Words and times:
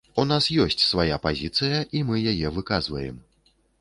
У 0.21 0.23
нас 0.29 0.45
ёсць 0.63 0.81
свая 0.85 1.19
пазіцыя 1.25 1.81
і 1.99 2.01
мы 2.07 2.25
яе 2.33 2.47
выказваем. 2.57 3.21